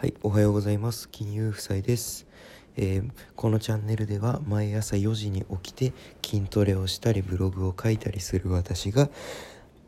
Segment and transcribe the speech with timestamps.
[0.00, 1.08] はい、おはようございます。
[1.08, 2.28] 金融夫妻です、
[2.76, 5.92] えーこのチャンネルでは毎朝4時に起きて
[6.24, 9.10] 筋トレをしたりブログを書いたりする私が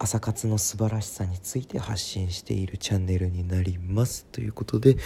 [0.01, 4.27] 朝活の素晴らしさについて発信しているチャンネルになります。
[4.33, 4.97] ということで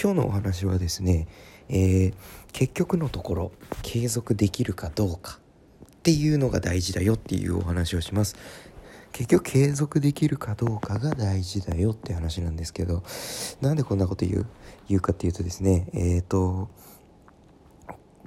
[0.00, 1.26] 今日のお話はですね、
[1.68, 2.14] えー
[2.52, 3.52] 結局のところ
[3.82, 5.40] 継続できるかどうか
[5.84, 8.36] っていうのが大事だよっていうお話をします。
[9.12, 13.02] 結局継続できるかどうかが大事だよって話なんですけど
[13.60, 14.46] なんでこんなこと言う？
[14.88, 16.68] 言うかっていうとですねえっ、と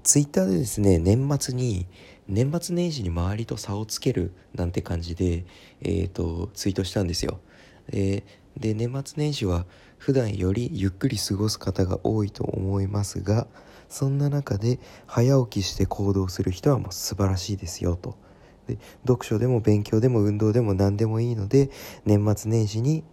[0.04, 1.88] ツイッターでですね年末に
[2.28, 5.46] 年末年始に周りと差をつけるなんて感じで、
[5.82, 7.40] えー、とツイートしたんですよ。
[7.90, 8.24] で
[8.58, 9.66] で年末年始は
[9.98, 13.48] 普段よりゆっくり過ごす方が多いと思いますが
[13.90, 18.18] そんな中で早起きして行動する人はもう素晴らしいですよと。
[18.68, 21.70] で読書でも勉強でも運動でも何でもいいので
[22.06, 23.04] 年末年始に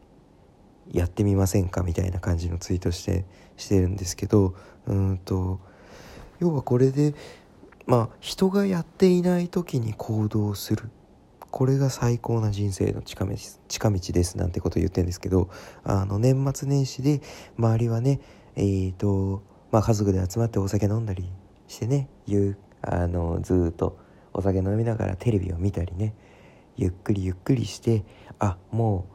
[0.91, 3.25] やってみませんかみたいな感じのツイートして
[3.56, 4.55] してるんですけど
[4.87, 5.61] うんと
[6.41, 7.14] 要はこれで
[7.86, 10.91] まあ人がやっていない時に行動する。
[11.53, 15.50] これが最高な人生の近道です近道ですなんてことを言ってるんですけど
[15.84, 17.20] あの年末年始で
[17.59, 18.20] 周りはね
[18.56, 21.31] えーとまあ家族で集まってお酒飲んだり
[21.69, 23.98] してねゆあのずっと
[24.33, 26.14] お酒飲みながらテレビを見たりね。
[26.77, 28.05] ゆっくりゆっくりして
[28.38, 29.06] あも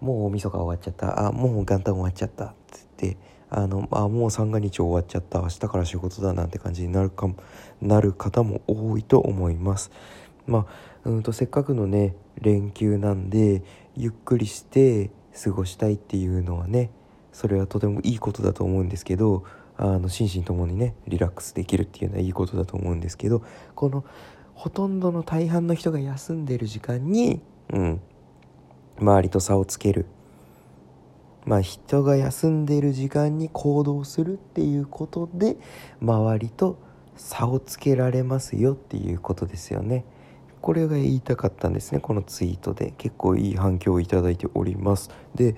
[0.00, 1.28] うもう大晦日終わっちゃった。
[1.28, 2.46] あもう元旦終わっちゃった。
[2.46, 3.16] っつって
[3.50, 5.40] あのあもう三が日終わっちゃった。
[5.40, 7.28] 明日から仕事だなんて感じになるか
[7.80, 9.90] なる方も多いと思います。
[10.46, 13.62] まあうんとせっかくのね連休なんで
[13.96, 15.10] ゆっくりして
[15.42, 16.90] 過ごしたいっていうのはね
[17.32, 19.44] それはとてもいいことだと思うんですけど
[19.76, 23.42] あの心身ともにねリラックスできるっていうのはいいことだと思うんですけど
[23.74, 24.04] この
[24.62, 27.40] ほとんどの大半の人が休んでる時間に、
[27.72, 28.00] うん、
[28.96, 30.06] 周りと差をつける。
[31.44, 35.56] まあ人が休んでいる時間に行動するっていうことで
[36.00, 36.78] 周りと
[37.16, 40.04] 差をつけられますよっていうことですよね。
[40.60, 42.94] これが言いたかったんですねこのツイートで。
[42.98, 45.10] 結構いい反響をいただいております。
[45.34, 45.56] で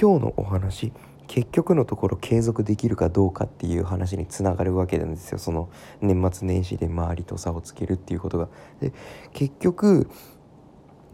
[0.00, 0.94] 今日のお話
[1.26, 5.38] 結局のところ継続できるかどうかっていう話につながるわけなんですよ。
[5.38, 5.68] その
[6.00, 8.48] 年末年始で周りと差をつけるっていうことが。
[8.80, 8.92] で
[9.32, 10.08] 結局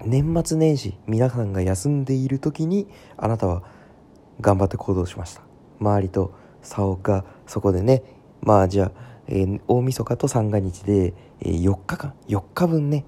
[0.04, 3.62] 年末年始皆さんが休んでいる時にあなたは
[4.40, 5.42] 頑張って行動しました。
[5.80, 8.02] 周りと差をがそこでね
[8.40, 8.92] まあじゃあ、
[9.28, 13.04] えー大晦日と三が日で、えー4日間4日分ね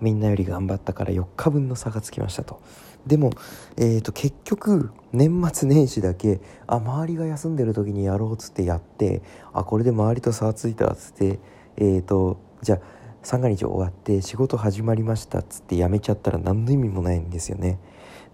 [0.00, 2.60] みんなより頑張ったから4日分の差がつきましたと。
[3.06, 3.30] でも、
[3.76, 11.38] えー、と結局年末年始だけあ周りが休んでる時にやろうっつってやってあこれで周りと差がついたっつって
[11.76, 12.80] えー、とじゃあ
[13.22, 17.78] 三が日終わって仕事始まりましたっつってやめちゃったら何の意味もないんですよね。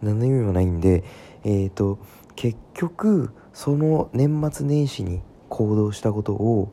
[0.00, 1.04] 何の意味もないんで
[1.44, 1.98] えー、と
[2.36, 6.72] 結局その年末年始に行動したことを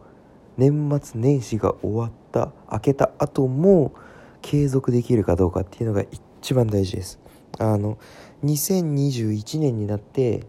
[0.57, 3.93] 年末年始が終わった明けた後も
[4.41, 6.03] 継続できるかどうかっていうのが
[6.41, 7.19] 一番大事です。
[7.59, 7.97] あの
[8.43, 10.43] 2021年になって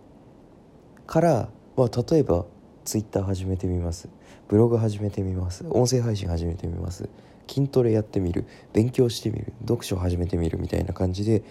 [1.07, 2.47] から、まあ、例えば
[2.85, 4.09] ツイッター始めてみます。
[4.49, 5.65] ブログ始めてみます。
[5.71, 7.09] 音声配信始めてみます。
[7.49, 8.47] 筋トレやってみる。
[8.73, 9.53] 勉強してみる。
[9.63, 10.59] 読書始めてみる。
[10.61, 11.43] みたいな感じで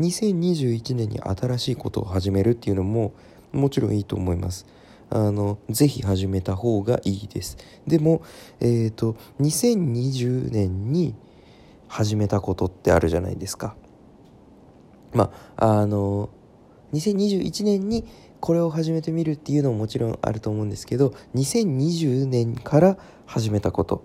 [0.00, 3.12] 2021年に新しいことを始めるっていうのも
[3.52, 4.66] もちろんいいと思います。
[5.10, 7.56] あのぜひ始めた方がいいです。
[7.86, 8.22] でも
[8.60, 11.14] えっ、と2020年に
[11.88, 13.76] 始めたことってあるじゃないですか。
[15.14, 16.28] まああの
[16.92, 18.04] 2021年に
[18.40, 24.04] これを始めてみるっていうのももちろんあると思うんですけど2020年から始めたこと。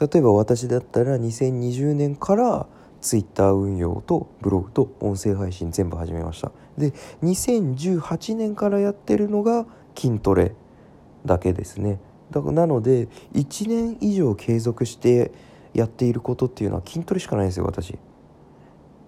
[0.00, 2.66] 例えば私だったら2020年から
[3.00, 6.50] ツイッター運用とブログと音声配信全部始めました。
[6.78, 6.92] で
[7.22, 10.54] 2018年からやってるのが筋トレ
[11.24, 12.00] だけですね。
[12.30, 15.30] だからなので1年以上継続して
[15.74, 17.98] やっていることっていうのは筋トレしかないんですよ私。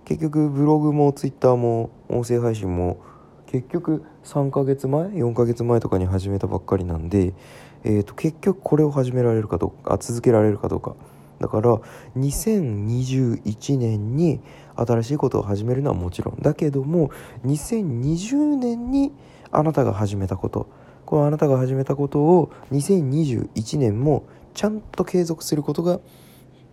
[0.06, 3.02] 結局ブログもツイッターも音声配信も
[3.46, 7.34] 結局3ヶ月前4ヶ月前とかに始めたばっかりなんで、
[7.82, 10.94] えー、と結局これを始められるかどうか続けられるかどうか。
[11.40, 11.76] だから
[12.16, 14.40] 2021年に
[14.76, 16.36] 新しいことを始めるのはもちろん。
[16.40, 17.10] だけども
[17.44, 19.12] 2020年に
[19.50, 20.68] あなたが始めたこと。
[21.04, 25.98] このあなたが始めたことを2021年もちゃんと継続することが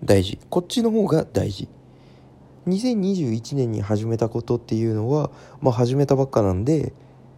[0.03, 0.39] 大事。
[0.51, 1.67] こっちの方が大事。
[2.67, 5.31] 2021年に始めたことっていうのは、
[5.61, 6.93] まあ、始めたばっかなんで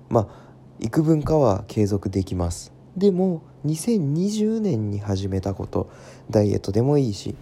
[0.09, 0.45] まあ
[0.79, 2.73] 幾分かは継続できます。
[2.95, 5.89] でも2020年に始めたこと
[6.29, 7.35] ダイエットでもいいし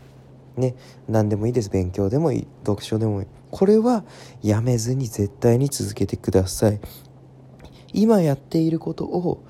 [0.57, 0.75] ね
[1.07, 1.69] 何でもいいです。
[1.69, 2.47] 勉強でもいい。
[2.65, 3.27] 読書でもいい。
[3.51, 4.03] これは
[4.41, 6.79] やめずに絶対に続けてください。
[7.91, 9.43] 今やっていることを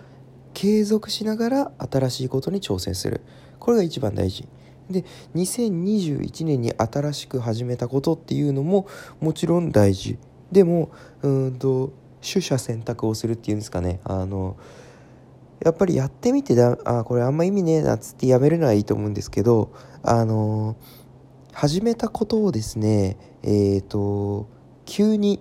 [0.53, 3.21] 継続しながら新しいことに挑戦する。
[3.59, 4.47] これが一番大事。
[4.89, 8.87] で2021年に新しく始めたことっていうのも
[9.19, 10.17] もちろん大事
[10.51, 10.91] でも
[11.21, 14.57] うんと取捨選択をするっていうんですかねあの
[15.63, 20.75] やっぱりやってみてだあこれあんま意味ねえなっつってやめるのはいいと思うんですけどあの
[21.53, 24.47] 始めたことをですねえっ、ー、と
[24.85, 25.39] 急に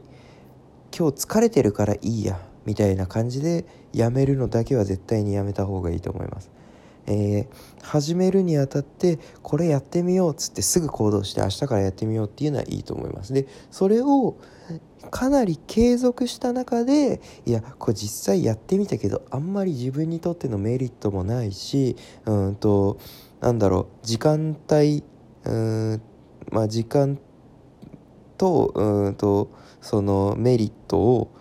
[0.97, 6.51] 今日疲れてるからいいやみたいな感じでやめるのだけは絶対にやめた方がいいと思います。
[7.07, 13.33] えー、始めるにあたってこれやってみようっつってすぐ行動して明日からやってみようっていうのはいいと思います。
[13.33, 14.37] でそれを
[15.11, 22.99] かなり継続した中でいやこれ実際やってみたけどあんまり自分にとってのメリットもないしうんと
[23.41, 25.03] なんだろう時間帯
[25.45, 26.03] うん
[26.51, 27.19] まあ時間
[28.39, 29.51] とうんと
[29.81, 31.35] そのメリットを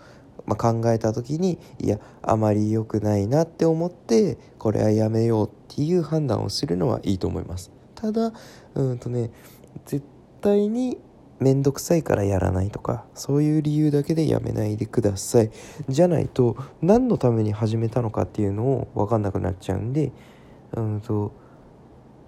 [0.46, 7.70] まあ、考えた時にいやあまり良くないなって思ってこれはやめようっていう判断をするのはいいと思います。
[7.94, 8.32] ただ
[8.74, 9.30] うんとね
[9.86, 10.04] 絶
[10.40, 10.98] 対に
[11.38, 15.50] 面倒くさいからやらないとかそういう理由だけでやめないでください。
[15.88, 20.12] じゃないと何のために始めたのかっていうのを分かんなくなっちゃうんで
[20.72, 21.32] うんと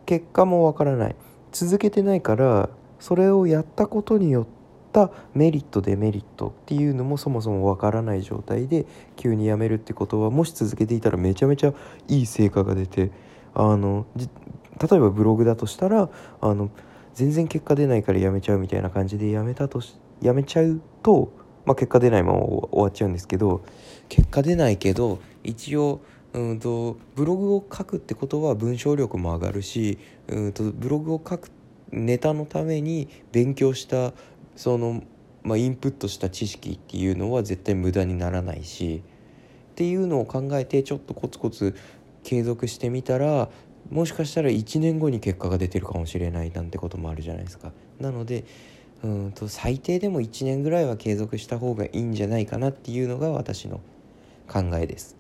[0.07, 1.17] 結果も分からない。
[1.53, 2.69] 続けてないから
[2.99, 4.54] それをやったことによって
[5.03, 8.87] ったメリットデメリットっていうのもそもそもわからない状態で
[9.17, 11.75] 急にやめるってことはもし続けていたらめちゃめちゃ
[12.07, 13.11] いい成果が出て
[13.55, 14.27] あの例
[14.97, 16.09] えばブログだとしたら
[16.41, 16.71] あの
[17.15, 21.33] 全然結果出ないからやめちゃうみたいな感じでやめたとしやめちゃうと、
[21.65, 23.65] まあ、結果出ないまま終わっちゃうんですけど
[24.09, 26.01] 結果出ないけど一応
[26.33, 29.99] うんとブログを書くってことは文章力も上がるし
[30.29, 31.51] うんとブログを書く
[31.95, 34.13] ネタのために勉強した
[34.57, 35.03] その、
[35.43, 39.03] まあ、インプットした知識っていうのは絶対無駄にならないし
[39.73, 41.75] っていうのを考えてちょっとコツコツ
[42.23, 43.49] 継続してみたら
[43.91, 47.73] もしかしたら1年後に結果が出てるかもしれないなんてこともあるじゃないですか。
[48.01, 48.45] なので
[49.03, 53.81] うんと最低でも1年ぐらいは継続した方がいいんじゃないかなっていうのが私の
[54.49, 55.17] 考えです。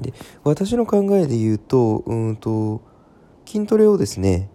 [0.00, 0.12] で
[0.44, 2.82] 私の考えで言うとうんと
[3.46, 4.50] 筋トレをですね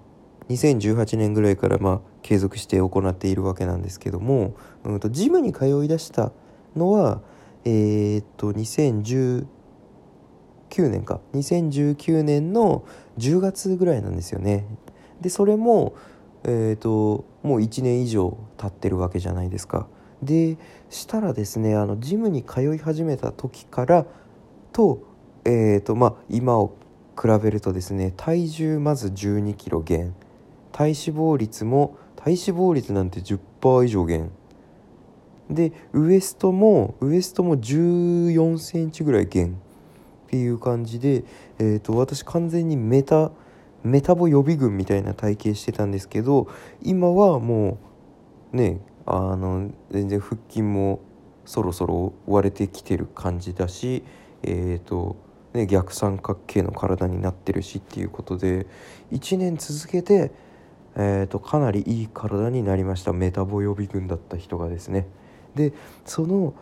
[0.50, 6.32] 2018年ぐらいからまあ継続して行っているわけなんですけども、うんと、ジムに通いだした
[6.76, 7.22] のは
[7.66, 9.46] えー、っと2019
[10.78, 11.20] 年か。
[11.34, 12.84] 2019年の
[13.18, 14.66] 10月ぐらいなんですよね。
[15.22, 15.94] でそれも
[16.44, 19.88] えー、っともう1年以上経ってるわけじゃないですか。
[20.24, 20.58] で
[20.90, 24.06] したらですねあのジムに通い始めた時から
[24.72, 25.04] と
[25.46, 26.76] えー、っとまあ今を
[27.20, 30.16] 比べるとですね体重まず1 2キロ減。
[30.72, 34.32] 体脂肪率も体脂肪率なんて10%以上減。
[35.50, 39.60] でウエストもウエストも1 4センチぐらい減。
[40.28, 41.26] っていう感じで、
[41.60, 43.32] えーと、私完全にメタ
[43.84, 46.48] メタボ予備軍みたいな体型してたんですけど
[46.82, 47.80] 今はも
[48.54, 51.02] うねあの全然腹筋も
[51.44, 54.04] そろそろ割れてきてる感じだし
[54.44, 55.18] えっ、ー、と
[55.54, 58.68] ね逆三角形の体になってるしっていうことで
[59.12, 60.32] 1年続けて
[60.96, 63.14] えーと、かなりいい体になりました。
[63.14, 65.08] メタボ予備軍だった人がですね。
[65.56, 65.74] で
[66.06, 66.54] その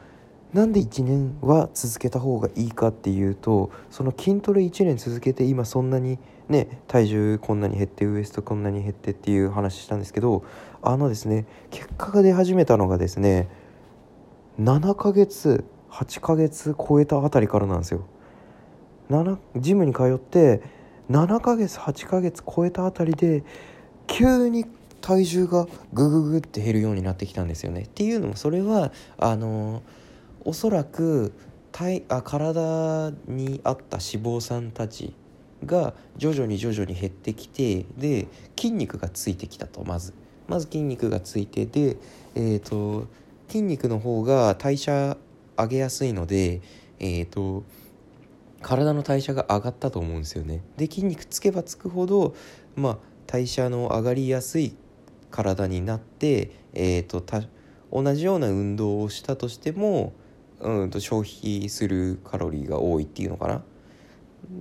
[0.53, 10.43] なんで1年は続けた方がいいかっていうとその筋トレ1年続けて今そんなにね体重こんなに減ってウエストこんなに減ってっていう話したんですけど
[10.81, 13.47] あのですね結果が出始めたのがですね
[14.59, 18.05] 7ヶ月8ヶ月超えたあたりからなんですよ。
[19.55, 20.61] ジムに通って
[21.09, 23.43] 7ヶ月8ヶ月超えたあたりで
[24.09, 24.65] 急に
[25.01, 27.81] 体重がグググって減るようになってきたんですよね。
[27.83, 29.81] っていうのもそれはあの
[30.43, 31.33] おそらく
[31.71, 35.13] 体あ体に合った脂肪酸たち
[35.65, 40.13] が徐々に徐々に減ってきてで筋肉がついてきたとまず
[40.47, 41.97] まず筋肉がついてで、
[42.33, 43.07] えーと、
[43.47, 45.15] 筋肉の方が代謝
[45.55, 46.61] 上げやすいので、
[46.99, 47.63] えーと
[48.61, 50.61] 体の代謝が上がったと思うんですよね。
[50.75, 52.35] で筋肉つけばつくほど
[52.75, 52.97] まあ
[53.31, 54.75] 代謝の上がりやすい
[55.29, 57.23] 体になって、えーと、
[57.91, 60.13] 同じような運動をしたとしても、
[60.59, 63.63] うんと消費するカロリーが多いっていうのかな？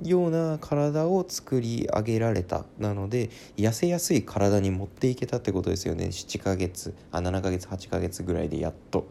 [0.04, 2.66] ような体を作り上げられた。
[2.78, 6.08] なので痩せやすい体に持っていけたってことですよね。
[6.08, 9.08] 7ヶ月あ7ヶ月8ヶ月ぐらいでやっと。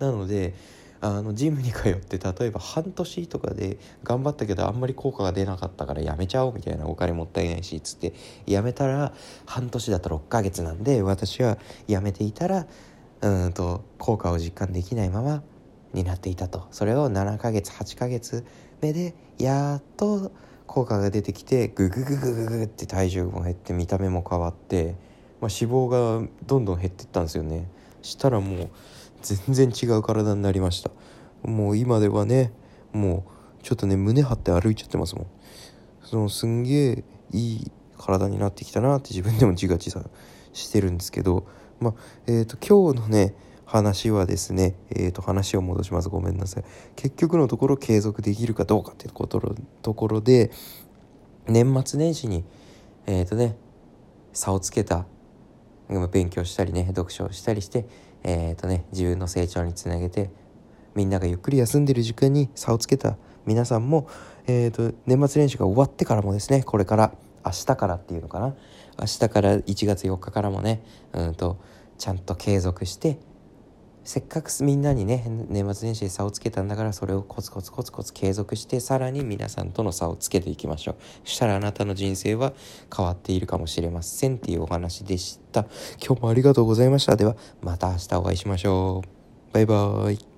[0.00, 0.52] なので
[1.00, 8.14] あのジムに通って例えば半年とかで頑張ったけどあんまり効果が出なかったからやめちゃおうみたいなお金もったいないしつって
[8.46, 9.12] やめたら
[9.46, 12.66] 半年だと6ヶ月なんで私はやめていたら
[13.20, 15.42] うんと効果を実感できないまま
[15.92, 16.66] になっていたと。
[16.70, 18.44] それを7ヶ月8ヶ月
[18.80, 20.32] 目でやっと
[20.66, 24.94] 効果が出てきてググググググって体重も減って見た目も変わって、
[25.40, 27.68] まあ、脂肪がどんどん減ってったんですよね。
[28.02, 28.68] したらもう
[29.22, 30.90] 全然違う体になりました。
[31.42, 32.52] もう今ではね
[32.92, 33.24] も
[33.60, 35.26] うちょっとね胸張って歩いちゃってますもん。
[36.02, 40.08] そのすんげえいい体になってきたなって自分でも自画自賛
[40.52, 41.46] してるんですけど。
[41.80, 41.94] まあ
[42.26, 43.34] えっ、ー、と今日のね
[43.64, 46.08] 話はですねえー、と話を戻します。
[46.08, 46.64] ごめんなさい。
[46.96, 50.50] 結局のところ継続できるかどうかっていうことところで
[51.46, 52.44] 年末年始に
[53.06, 53.56] えっ、ー、とね
[54.32, 55.06] 差をつけた。
[56.12, 57.86] 勉強したりね読書をしたりして
[58.22, 60.30] えっ、ー、とね自分の成長につなげて
[60.94, 64.08] みんながゆっくり休んでる時間に差をつけた皆さんも、
[64.46, 67.12] えーと、年末練習が終わってからもですねこれから
[67.44, 68.54] 明日からっていうのかな
[68.98, 70.82] 明日から1月4日からもね
[71.12, 71.58] うんと
[71.98, 73.18] ちゃんと継続して
[74.04, 80.96] せっかくみんなにね年末年始で差をつけたんだからそれをコツコツコツコツ継続してさらに皆さんとの差をつけていきましょう。
[81.24, 82.52] そしたらあなたの人生は
[82.94, 85.66] 変わっているかもしれませんっていうお話でした。
[86.04, 87.16] 今日もありがとうございました。
[87.16, 89.52] ではまた明日お会いしましょう。
[89.52, 90.37] バイバーイ。